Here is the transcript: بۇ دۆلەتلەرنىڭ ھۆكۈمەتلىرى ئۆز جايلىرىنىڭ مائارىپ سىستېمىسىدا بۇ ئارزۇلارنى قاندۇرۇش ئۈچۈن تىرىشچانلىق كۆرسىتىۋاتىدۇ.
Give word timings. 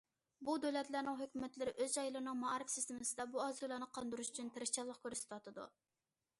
بۇ 0.47 0.53
دۆلەتلەرنىڭ 0.61 1.17
ھۆكۈمەتلىرى 1.19 1.73
ئۆز 1.83 1.97
جايلىرىنىڭ 1.97 2.39
مائارىپ 2.41 2.73
سىستېمىسىدا 2.77 3.29
بۇ 3.35 3.43
ئارزۇلارنى 3.45 3.91
قاندۇرۇش 3.99 4.33
ئۈچۈن 4.35 4.53
تىرىشچانلىق 4.57 5.01
كۆرسىتىۋاتىدۇ. 5.05 5.71